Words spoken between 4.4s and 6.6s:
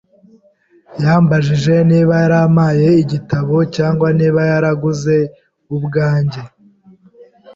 naraguze ubwanjye.